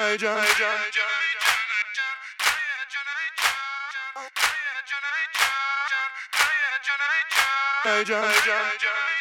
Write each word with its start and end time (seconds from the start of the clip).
Hey, 0.00 0.16
John, 0.16 0.38
hey, 0.38 0.48
John, 8.04 8.24
hey, 8.24 8.32
John. 8.46 9.19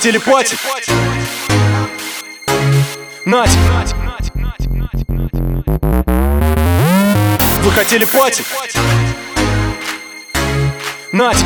Хотели 0.00 0.18
пати? 0.18 0.56
Нать! 3.26 3.50
Вы 7.62 7.70
хотели 7.70 8.06
пати? 8.06 8.42
Нать! 11.12 11.44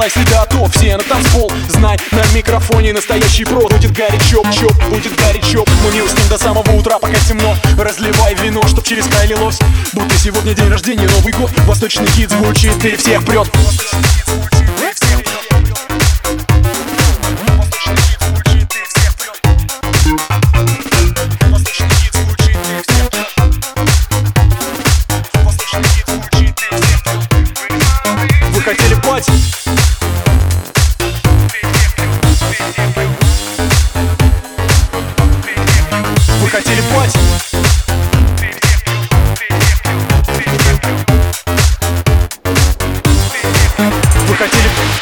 Легалайз 0.00 0.16
и 0.16 0.24
готов 0.24 0.74
Все 0.74 0.96
на 0.96 1.02
танцпол, 1.02 1.50
знай, 1.68 1.98
на 2.12 2.22
микрофоне 2.34 2.92
настоящий 2.92 3.44
про 3.44 3.60
Будет 3.60 3.92
горячо, 3.92 4.42
чоп, 4.50 4.72
будет 4.88 5.14
горячо 5.16 5.64
Мы 5.84 5.92
не 5.92 6.02
уснем 6.02 6.28
до 6.28 6.38
самого 6.38 6.70
утра, 6.72 6.98
пока 6.98 7.18
темно. 7.28 7.54
Разливай 7.78 8.34
вино, 8.34 8.62
чтоб 8.66 8.84
через 8.84 9.06
край 9.06 9.26
лилось. 9.26 9.58
Будто 9.92 10.16
сегодня 10.16 10.54
день 10.54 10.68
рождения, 10.68 11.08
Новый 11.08 11.32
год. 11.32 11.50
Восточный 11.66 12.06
хит 12.06 12.30
звучит 12.30 12.84
и 12.84 12.96
всех 12.96 13.24
прет 13.24 13.48
Вы 28.52 28.60
хотели 28.62 28.94
пати? 28.94 29.59
Вы 44.30 44.36
хотели... 44.36 44.99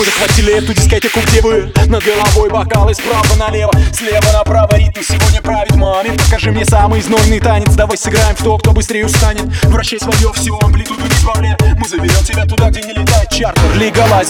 Мы 0.00 0.06
захватили 0.06 0.56
эту 0.56 0.72
дискотеку, 0.72 1.20
где 1.26 1.42
вы? 1.42 1.70
Над 1.86 2.02
головой 2.02 2.48
бокалы 2.48 2.94
справа 2.94 3.36
налево 3.36 3.70
Слева 3.92 4.32
направо 4.32 4.74
ритм 4.78 5.02
сегодня 5.06 5.42
правит 5.42 5.76
маме. 5.76 6.12
Покажи 6.12 6.50
мне 6.50 6.64
самый 6.64 7.02
знойный 7.02 7.38
танец 7.38 7.74
Давай 7.74 7.98
сыграем 7.98 8.34
в 8.34 8.42
то, 8.42 8.56
кто 8.56 8.72
быстрее 8.72 9.04
устанет. 9.04 9.42
Вращай 9.64 10.00
свое 10.00 10.32
всю 10.32 10.58
амплитуду 10.58 11.02
не 11.02 11.14
сбавляй 11.16 11.54
Мы 11.76 11.86
заберем 11.86 12.24
тебя 12.24 12.46
туда, 12.46 12.70
где 12.70 12.80
не 12.80 12.94
летает 12.94 13.28
чартер 13.28 13.60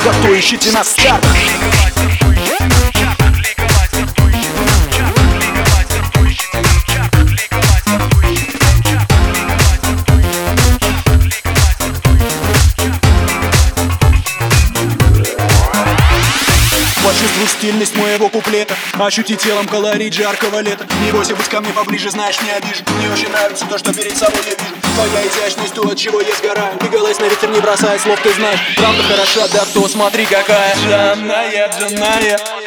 да 0.04 0.12
кто 0.12 0.36
ищите 0.36 0.72
нас 0.72 0.88
в 0.88 1.00
чартах 1.00 1.36
Почувствуй 1.84 2.89
куплета 18.50 18.74
Ощути 18.98 19.36
телом 19.36 19.66
колорит 19.66 20.12
жаркого 20.12 20.60
лета. 20.60 20.86
Не 21.04 21.12
бойся 21.12 21.34
быть 21.34 21.48
ко 21.48 21.60
мне 21.60 21.72
поближе, 21.72 22.10
знаешь, 22.10 22.40
не 22.42 22.50
обижу. 22.50 22.84
Мне 22.98 23.10
очень 23.10 23.30
нравится 23.30 23.64
то, 23.66 23.78
что 23.78 23.94
перед 23.94 24.16
собой 24.16 24.40
я 24.44 24.50
вижу. 24.50 24.74
Твоя 24.94 25.26
изящность, 25.26 25.74
то, 25.74 25.82
от 25.88 25.96
чего 25.96 26.20
я 26.20 26.34
сгораю. 26.34 26.78
Легалайз 26.82 27.18
на 27.18 27.24
ветер 27.24 27.48
не 27.48 27.60
бросает 27.60 28.00
слов, 28.00 28.20
ты 28.22 28.32
знаешь. 28.34 28.60
Правда 28.76 29.02
хороша, 29.02 29.48
да 29.52 29.64
кто, 29.64 29.88
смотри 29.88 30.26
какая. 30.26 30.76
Жанная, 30.76 31.68
джанная 31.68 32.59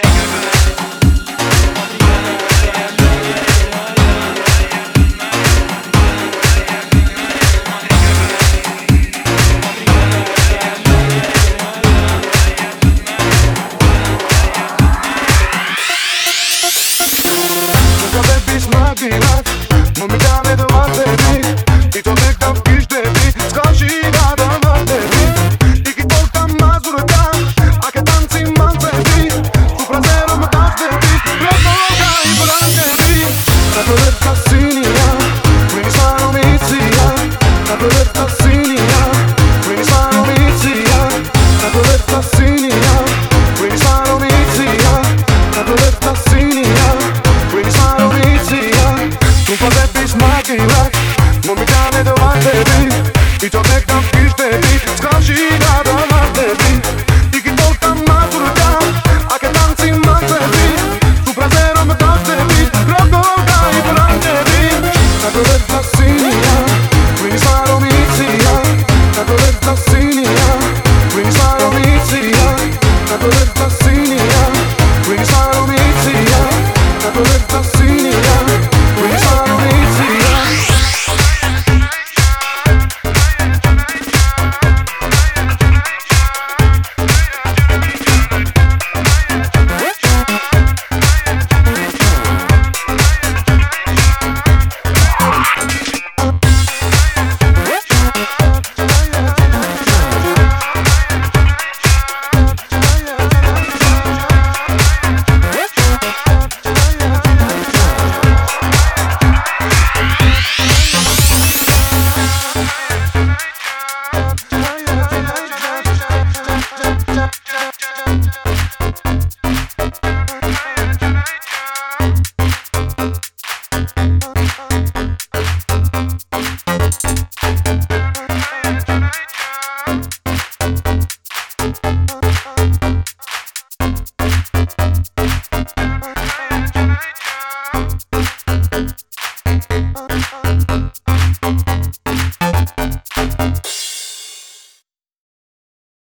we're 78.01 79.17
trying. 79.19 79.52